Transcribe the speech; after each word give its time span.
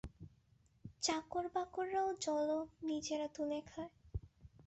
চাকরবাকররা 1.03 2.01
জলও 2.21 2.59
নিজেরা 2.83 3.27
তুলে 3.35 3.59
খায়। 3.67 3.91